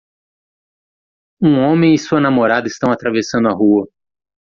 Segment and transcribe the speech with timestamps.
[1.39, 3.87] Um homem e sua namorada estão atravessando a rua.